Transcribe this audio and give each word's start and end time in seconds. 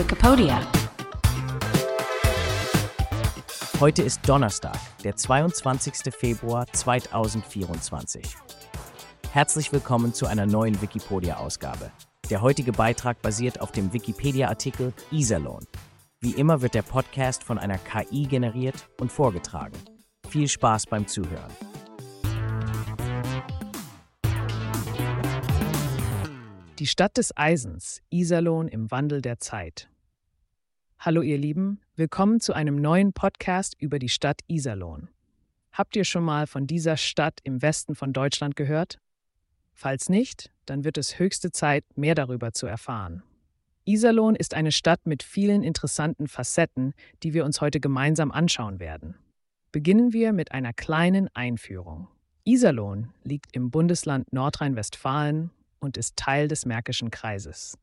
Wikipedia. 0.00 0.66
Heute 3.80 4.00
ist 4.00 4.26
Donnerstag, 4.26 4.78
der 5.04 5.14
22. 5.14 6.14
Februar 6.14 6.66
2024. 6.72 8.24
Herzlich 9.30 9.70
willkommen 9.74 10.14
zu 10.14 10.26
einer 10.26 10.46
neuen 10.46 10.80
Wikipedia-Ausgabe. 10.80 11.90
Der 12.30 12.40
heutige 12.40 12.72
Beitrag 12.72 13.20
basiert 13.20 13.60
auf 13.60 13.72
dem 13.72 13.92
Wikipedia-Artikel 13.92 14.94
Iserlohn. 15.10 15.66
Wie 16.20 16.32
immer 16.32 16.62
wird 16.62 16.72
der 16.72 16.80
Podcast 16.80 17.44
von 17.44 17.58
einer 17.58 17.76
KI 17.76 18.22
generiert 18.22 18.88
und 18.98 19.12
vorgetragen. 19.12 19.76
Viel 20.30 20.48
Spaß 20.48 20.86
beim 20.86 21.08
Zuhören. 21.08 21.52
Die 26.78 26.86
Stadt 26.86 27.18
des 27.18 27.36
Eisens, 27.36 28.00
Iserlohn 28.08 28.66
im 28.66 28.90
Wandel 28.90 29.20
der 29.20 29.38
Zeit. 29.38 29.89
Hallo 31.02 31.22
ihr 31.22 31.38
Lieben, 31.38 31.80
willkommen 31.96 32.40
zu 32.40 32.52
einem 32.52 32.76
neuen 32.76 33.14
Podcast 33.14 33.74
über 33.78 33.98
die 33.98 34.10
Stadt 34.10 34.42
Iserlohn. 34.48 35.08
Habt 35.72 35.96
ihr 35.96 36.04
schon 36.04 36.22
mal 36.22 36.46
von 36.46 36.66
dieser 36.66 36.98
Stadt 36.98 37.40
im 37.42 37.62
Westen 37.62 37.94
von 37.94 38.12
Deutschland 38.12 38.54
gehört? 38.54 38.98
Falls 39.72 40.10
nicht, 40.10 40.50
dann 40.66 40.84
wird 40.84 40.98
es 40.98 41.18
höchste 41.18 41.52
Zeit, 41.52 41.86
mehr 41.96 42.14
darüber 42.14 42.52
zu 42.52 42.66
erfahren. 42.66 43.22
Iserlohn 43.86 44.34
ist 44.34 44.52
eine 44.52 44.72
Stadt 44.72 45.06
mit 45.06 45.22
vielen 45.22 45.62
interessanten 45.62 46.28
Facetten, 46.28 46.92
die 47.22 47.32
wir 47.32 47.46
uns 47.46 47.62
heute 47.62 47.80
gemeinsam 47.80 48.30
anschauen 48.30 48.78
werden. 48.78 49.14
Beginnen 49.72 50.12
wir 50.12 50.34
mit 50.34 50.52
einer 50.52 50.74
kleinen 50.74 51.34
Einführung. 51.34 52.08
Iserlohn 52.44 53.08
liegt 53.24 53.56
im 53.56 53.70
Bundesland 53.70 54.30
Nordrhein-Westfalen 54.34 55.50
und 55.78 55.96
ist 55.96 56.16
Teil 56.16 56.46
des 56.46 56.66
Märkischen 56.66 57.10
Kreises. 57.10 57.78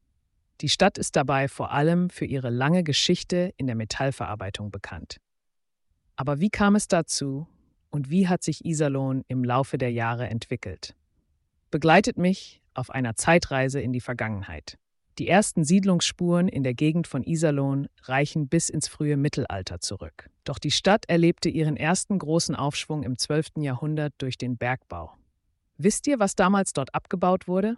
Die 0.62 0.70
Stadt 0.70 0.98
ist 0.98 1.16
dabei 1.16 1.48
vor 1.48 1.72
allem 1.72 2.10
für 2.10 2.26
ihre 2.26 2.50
lange 2.50 2.84
Geschichte 2.84 3.54
in 3.58 3.68
der 3.68 3.76
Metallverarbeitung 3.76 4.72
bekannt. 4.72 5.18
Aber 6.16 6.40
wie 6.40 6.50
kam 6.50 6.76
es 6.76 6.88
dazu 6.88 7.48
und 7.92 8.10
wie 8.10 8.28
hat 8.28 8.44
sich 8.44 8.66
Iserlohn 8.66 9.24
im 9.28 9.44
Laufe 9.44 9.78
der 9.78 9.92
Jahre 9.92 10.28
entwickelt? 10.28 10.96
Begleitet 11.70 12.18
mich 12.18 12.62
auf 12.74 12.90
einer 12.90 13.16
Zeitreise 13.16 13.82
in 13.82 13.94
die 13.94 14.02
Vergangenheit. 14.02 14.78
Die 15.20 15.28
ersten 15.28 15.64
Siedlungsspuren 15.64 16.48
in 16.48 16.64
der 16.64 16.76
Gegend 16.76 17.08
von 17.08 17.24
Iserlohn 17.24 17.88
reichen 18.04 18.48
bis 18.48 18.70
ins 18.70 18.88
frühe 18.88 19.18
Mittelalter 19.18 19.80
zurück. 19.80 20.30
Doch 20.44 20.60
die 20.60 20.72
Stadt 20.72 21.06
erlebte 21.08 21.50
ihren 21.50 21.76
ersten 21.76 22.20
großen 22.20 22.56
Aufschwung 22.56 23.04
im 23.04 23.18
12. 23.18 23.58
Jahrhundert 23.58 24.14
durch 24.20 24.38
den 24.38 24.58
Bergbau. 24.58 25.12
Wisst 25.78 26.08
ihr, 26.08 26.20
was 26.20 26.36
damals 26.36 26.74
dort 26.74 26.94
abgebaut 26.94 27.48
wurde? 27.48 27.78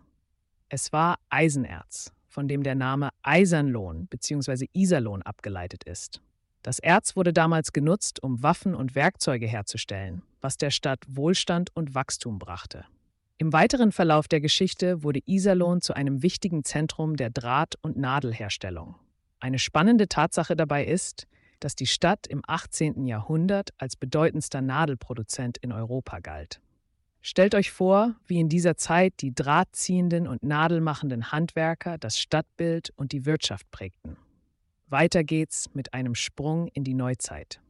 Es 0.67 0.91
war 0.91 1.17
Eisenerz, 1.29 2.13
von 2.29 2.47
dem 2.47 2.63
der 2.63 2.75
Name 2.75 3.09
Eisernlohn 3.23 4.07
bzw. 4.07 4.67
Iserlohn 4.73 5.21
abgeleitet 5.23 5.83
ist. 5.83 6.21
Das 6.61 6.79
Erz 6.79 7.15
wurde 7.15 7.33
damals 7.33 7.73
genutzt, 7.73 8.21
um 8.21 8.43
Waffen 8.43 8.75
und 8.75 8.95
Werkzeuge 8.95 9.47
herzustellen, 9.47 10.21
was 10.41 10.57
der 10.57 10.71
Stadt 10.71 10.99
Wohlstand 11.07 11.75
und 11.75 11.95
Wachstum 11.95 12.39
brachte. 12.39 12.85
Im 13.37 13.53
weiteren 13.53 13.93
Verlauf 13.93 14.27
der 14.27 14.41
Geschichte 14.41 15.01
wurde 15.01 15.21
Iserlohn 15.25 15.81
zu 15.81 15.93
einem 15.93 16.21
wichtigen 16.23 16.65
Zentrum 16.65 17.15
der 17.15 17.29
Draht- 17.29 17.77
und 17.81 17.97
Nadelherstellung. 17.97 18.95
Eine 19.39 19.59
spannende 19.59 20.09
Tatsache 20.09 20.57
dabei 20.57 20.85
ist, 20.85 21.25
dass 21.61 21.75
die 21.75 21.87
Stadt 21.87 22.27
im 22.27 22.41
18. 22.45 23.05
Jahrhundert 23.05 23.69
als 23.77 23.95
bedeutendster 23.95 24.61
Nadelproduzent 24.61 25.57
in 25.57 25.71
Europa 25.71 26.19
galt. 26.19 26.59
Stellt 27.21 27.53
euch 27.53 27.71
vor, 27.71 28.15
wie 28.27 28.39
in 28.39 28.47
dieser 28.47 28.77
Zeit 28.77 29.13
die 29.19 29.33
drahtziehenden 29.33 30.27
und 30.27 30.43
nadelmachenden 30.43 31.31
Handwerker 31.31 31.97
das 31.97 32.17
Stadtbild 32.17 32.91
und 32.95 33.11
die 33.11 33.25
Wirtschaft 33.25 33.69
prägten. 33.71 34.17
Weiter 34.87 35.23
geht's 35.23 35.69
mit 35.73 35.93
einem 35.93 36.15
Sprung 36.15 36.67
in 36.73 36.83
die 36.83 36.93
Neuzeit. 36.93 37.61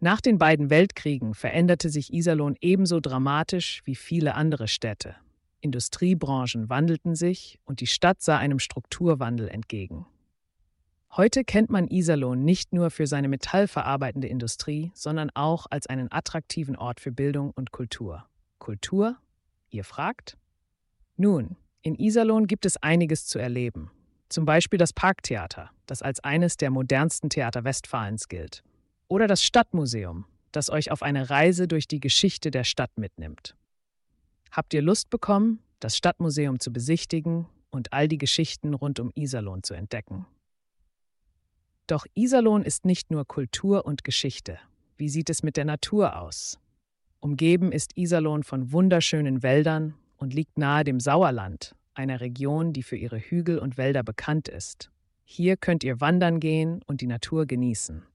Nach 0.00 0.20
den 0.20 0.38
beiden 0.38 0.70
Weltkriegen 0.70 1.34
veränderte 1.34 1.90
sich 1.90 2.12
Iserlohn 2.12 2.56
ebenso 2.60 3.00
dramatisch 3.00 3.82
wie 3.84 3.94
viele 3.94 4.34
andere 4.34 4.68
Städte. 4.68 5.16
Industriebranchen 5.60 6.68
wandelten 6.68 7.14
sich 7.14 7.58
und 7.64 7.80
die 7.80 7.86
Stadt 7.86 8.22
sah 8.22 8.38
einem 8.38 8.58
Strukturwandel 8.58 9.48
entgegen. 9.48 10.06
Heute 11.16 11.42
kennt 11.42 11.68
man 11.68 11.88
Iserlohn 11.88 12.44
nicht 12.44 12.72
nur 12.72 12.90
für 12.90 13.06
seine 13.06 13.28
metallverarbeitende 13.28 14.28
Industrie, 14.28 14.92
sondern 14.94 15.30
auch 15.34 15.66
als 15.68 15.88
einen 15.88 16.12
attraktiven 16.12 16.76
Ort 16.76 17.00
für 17.00 17.10
Bildung 17.10 17.50
und 17.50 17.72
Kultur. 17.72 18.24
Kultur? 18.68 19.16
Ihr 19.70 19.82
fragt? 19.82 20.36
Nun, 21.16 21.56
in 21.80 21.94
Iserlohn 21.94 22.46
gibt 22.46 22.66
es 22.66 22.76
einiges 22.76 23.26
zu 23.26 23.38
erleben. 23.38 23.90
Zum 24.28 24.44
Beispiel 24.44 24.78
das 24.78 24.92
Parktheater, 24.92 25.70
das 25.86 26.02
als 26.02 26.20
eines 26.20 26.58
der 26.58 26.68
modernsten 26.68 27.30
Theater 27.30 27.64
Westfalens 27.64 28.28
gilt. 28.28 28.62
Oder 29.08 29.26
das 29.26 29.42
Stadtmuseum, 29.42 30.26
das 30.52 30.68
euch 30.68 30.90
auf 30.90 31.02
eine 31.02 31.30
Reise 31.30 31.66
durch 31.66 31.88
die 31.88 31.98
Geschichte 31.98 32.50
der 32.50 32.64
Stadt 32.64 32.90
mitnimmt. 32.96 33.56
Habt 34.50 34.74
ihr 34.74 34.82
Lust 34.82 35.08
bekommen, 35.08 35.60
das 35.80 35.96
Stadtmuseum 35.96 36.60
zu 36.60 36.70
besichtigen 36.70 37.46
und 37.70 37.94
all 37.94 38.06
die 38.06 38.18
Geschichten 38.18 38.74
rund 38.74 39.00
um 39.00 39.10
Iserlohn 39.14 39.62
zu 39.62 39.72
entdecken? 39.72 40.26
Doch 41.86 42.04
Iserlohn 42.14 42.64
ist 42.64 42.84
nicht 42.84 43.10
nur 43.10 43.24
Kultur 43.26 43.86
und 43.86 44.04
Geschichte. 44.04 44.58
Wie 44.98 45.08
sieht 45.08 45.30
es 45.30 45.42
mit 45.42 45.56
der 45.56 45.64
Natur 45.64 46.20
aus? 46.20 46.60
Umgeben 47.20 47.72
ist 47.72 47.96
Iserlohn 47.96 48.44
von 48.44 48.70
wunderschönen 48.70 49.42
Wäldern 49.42 49.94
und 50.18 50.34
liegt 50.34 50.56
nahe 50.56 50.84
dem 50.84 51.00
Sauerland, 51.00 51.74
einer 51.94 52.20
Region, 52.20 52.72
die 52.72 52.84
für 52.84 52.96
ihre 52.96 53.18
Hügel 53.18 53.58
und 53.58 53.76
Wälder 53.76 54.04
bekannt 54.04 54.48
ist. 54.48 54.90
Hier 55.24 55.56
könnt 55.56 55.82
ihr 55.82 56.00
wandern 56.00 56.38
gehen 56.38 56.80
und 56.86 57.00
die 57.00 57.06
Natur 57.06 57.46
genießen. 57.46 58.06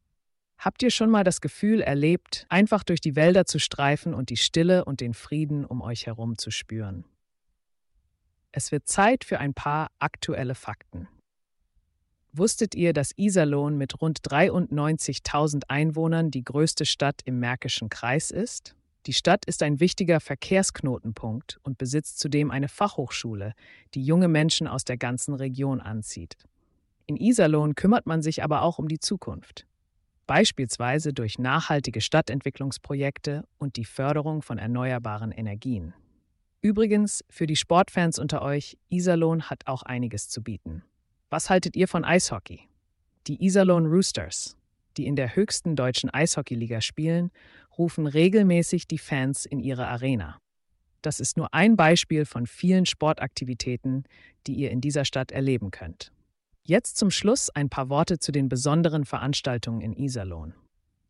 Habt 0.57 0.81
ihr 0.81 0.91
schon 0.91 1.09
mal 1.09 1.25
das 1.25 1.41
Gefühl 1.41 1.81
erlebt, 1.81 2.45
einfach 2.47 2.83
durch 2.83 3.01
die 3.01 3.17
Wälder 3.17 3.45
zu 3.45 3.59
streifen 3.59 4.13
und 4.13 4.29
die 4.29 4.37
Stille 4.37 4.85
und 4.85 5.01
den 5.01 5.13
Frieden 5.13 5.65
um 5.65 5.81
euch 5.81 6.05
herum 6.05 6.37
zu 6.37 6.49
spüren? 6.49 7.03
Es 8.53 8.71
wird 8.71 8.87
Zeit 8.87 9.25
für 9.25 9.39
ein 9.39 9.53
paar 9.53 9.89
aktuelle 9.99 10.55
Fakten. 10.55 11.09
Wusstet 12.31 12.73
ihr, 12.73 12.93
dass 12.93 13.11
Iserlohn 13.17 13.77
mit 13.77 14.01
rund 14.01 14.21
93.000 14.21 15.63
Einwohnern 15.67 16.31
die 16.31 16.43
größte 16.43 16.85
Stadt 16.85 17.21
im 17.25 17.39
Märkischen 17.39 17.89
Kreis 17.89 18.31
ist? 18.31 18.75
Die 19.05 19.13
Stadt 19.13 19.43
ist 19.45 19.63
ein 19.63 19.79
wichtiger 19.79 20.19
Verkehrsknotenpunkt 20.19 21.59
und 21.63 21.77
besitzt 21.77 22.19
zudem 22.19 22.51
eine 22.51 22.69
Fachhochschule, 22.69 23.53
die 23.95 24.03
junge 24.03 24.29
Menschen 24.29 24.67
aus 24.67 24.85
der 24.85 24.97
ganzen 24.97 25.33
Region 25.33 25.81
anzieht. 25.81 26.37
In 27.05 27.17
Iserlohn 27.17 27.75
kümmert 27.75 28.05
man 28.05 28.21
sich 28.21 28.43
aber 28.43 28.61
auch 28.61 28.79
um 28.79 28.87
die 28.87 28.99
Zukunft. 28.99 29.67
Beispielsweise 30.25 31.11
durch 31.11 31.37
nachhaltige 31.37 31.99
Stadtentwicklungsprojekte 31.99 33.43
und 33.57 33.75
die 33.75 33.83
Förderung 33.83 34.41
von 34.41 34.57
erneuerbaren 34.57 35.33
Energien. 35.33 35.93
Übrigens, 36.61 37.25
für 37.29 37.45
die 37.45 37.57
Sportfans 37.57 38.19
unter 38.19 38.41
euch, 38.41 38.77
Iserlohn 38.89 39.49
hat 39.49 39.67
auch 39.67 39.83
einiges 39.83 40.29
zu 40.29 40.41
bieten. 40.41 40.81
Was 41.29 41.49
haltet 41.49 41.75
ihr 41.75 41.89
von 41.89 42.05
Eishockey? 42.05 42.69
Die 43.27 43.43
Iserlohn 43.43 43.85
Roosters, 43.85 44.55
die 44.95 45.07
in 45.07 45.17
der 45.17 45.35
höchsten 45.35 45.75
deutschen 45.75 46.09
Eishockeyliga 46.09 46.79
spielen, 46.79 47.31
rufen 47.77 48.07
regelmäßig 48.07 48.87
die 48.87 48.97
Fans 48.97 49.45
in 49.45 49.59
ihre 49.59 49.87
Arena. 49.87 50.37
Das 51.01 51.19
ist 51.19 51.37
nur 51.37 51.53
ein 51.53 51.75
Beispiel 51.75 52.25
von 52.25 52.47
vielen 52.47 52.85
Sportaktivitäten, 52.85 54.05
die 54.47 54.53
ihr 54.53 54.71
in 54.71 54.81
dieser 54.81 55.05
Stadt 55.05 55.31
erleben 55.31 55.69
könnt. 55.69 56.11
Jetzt 56.63 56.95
zum 56.97 57.11
Schluss 57.11 57.49
ein 57.49 57.69
paar 57.69 57.89
Worte 57.89 58.19
zu 58.19 58.31
den 58.31 58.47
besonderen 58.47 59.03
Veranstaltungen 59.03 59.81
in 59.81 59.93
Iserlohn. 59.93 60.53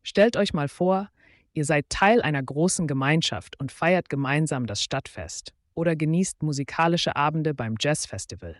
Stellt 0.02 0.36
euch 0.36 0.52
mal 0.52 0.68
vor, 0.68 1.10
ihr 1.52 1.64
seid 1.64 1.88
Teil 1.90 2.22
einer 2.22 2.42
großen 2.42 2.88
Gemeinschaft 2.88 3.58
und 3.60 3.70
feiert 3.70 4.08
gemeinsam 4.08 4.66
das 4.66 4.82
Stadtfest 4.82 5.54
oder 5.74 5.94
genießt 5.94 6.42
musikalische 6.42 7.14
Abende 7.14 7.54
beim 7.54 7.76
Jazzfestival. 7.78 8.56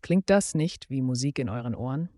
Klingt 0.00 0.28
das 0.30 0.54
nicht 0.54 0.90
wie 0.90 1.00
Musik 1.00 1.38
in 1.38 1.48
euren 1.48 1.76
Ohren? 1.76 2.08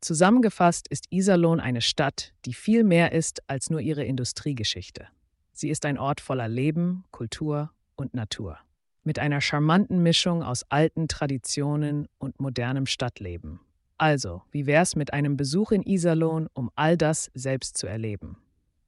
Zusammengefasst 0.00 0.88
ist 0.88 1.06
Iserlohn 1.10 1.60
eine 1.60 1.82
Stadt, 1.82 2.32
die 2.46 2.54
viel 2.54 2.84
mehr 2.84 3.12
ist 3.12 3.42
als 3.48 3.68
nur 3.68 3.80
ihre 3.80 4.04
Industriegeschichte. 4.04 5.06
Sie 5.52 5.68
ist 5.68 5.84
ein 5.84 5.98
Ort 5.98 6.22
voller 6.22 6.48
Leben, 6.48 7.04
Kultur 7.10 7.70
und 7.96 8.14
Natur. 8.14 8.58
Mit 9.04 9.18
einer 9.18 9.42
charmanten 9.42 10.02
Mischung 10.02 10.42
aus 10.42 10.64
alten 10.70 11.06
Traditionen 11.06 12.08
und 12.18 12.40
modernem 12.40 12.86
Stadtleben. 12.86 13.60
Also, 13.98 14.40
wie 14.50 14.64
wär's 14.64 14.96
mit 14.96 15.12
einem 15.12 15.36
Besuch 15.36 15.72
in 15.72 15.82
Iserlohn, 15.82 16.48
um 16.54 16.70
all 16.76 16.96
das 16.96 17.30
selbst 17.34 17.76
zu 17.76 17.86
erleben? 17.86 18.38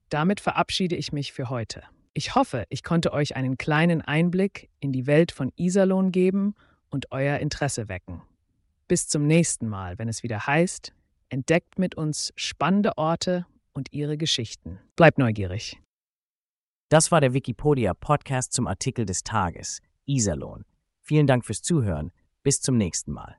Damit 0.09 0.41
verabschiede 0.41 0.97
ich 0.97 1.13
mich 1.13 1.35
für 1.35 1.51
heute. 1.51 1.83
Ich 2.15 2.35
hoffe, 2.35 2.65
ich 2.71 2.83
konnte 2.83 3.13
euch 3.13 3.37
einen 3.37 3.59
kleinen 3.59 4.01
Einblick 4.01 4.71
in 4.81 4.93
die 4.93 5.07
Welt 5.07 5.31
von 5.33 5.53
Iserlohn 5.57 6.11
geben 6.11 6.55
und 6.89 7.13
euer 7.13 7.39
Interesse 7.39 7.91
wecken. 7.91 8.23
Bis 8.89 9.09
zum 9.09 9.27
nächsten 9.27 9.69
Mal, 9.69 9.99
wenn 9.99 10.09
es 10.09 10.23
wieder 10.23 10.47
heißt, 10.47 10.95
entdeckt 11.33 11.79
mit 11.79 11.95
uns 11.95 12.33
spannende 12.37 12.99
Orte 12.99 13.47
und 13.73 13.93
ihre 13.93 14.19
Geschichten. 14.19 14.79
Bleibt 14.97 15.19
neugierig. 15.19 15.81
Das 16.91 17.11
war 17.11 17.23
der 17.23 17.33
Wikipedia 17.33 17.95
Podcast 17.95 18.53
zum 18.53 18.67
Artikel 18.67 19.07
des 19.07 19.25
Tages, 19.25 19.81
Iserlohn. 20.05 20.67
Vielen 21.01 21.27
Dank 21.27 21.47
fürs 21.47 21.63
Zuhören. 21.63 22.13
Bis 22.43 22.61
zum 22.61 22.77
nächsten 22.77 23.13
Mal. 23.13 23.39